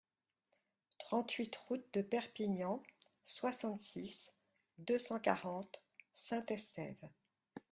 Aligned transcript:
trente-huit 0.97 1.55
route 1.67 1.85
de 1.93 2.01
Perpignan, 2.01 2.81
soixante-six, 3.27 4.33
deux 4.79 4.97
cent 4.97 5.19
quarante, 5.19 5.79
Saint-Estève 6.15 7.07